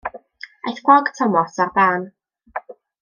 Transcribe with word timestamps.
Aeth 0.69 0.79
ffrog 0.87 1.11
Thomas 1.19 1.59
ar 1.67 1.71
dân. 1.77 2.09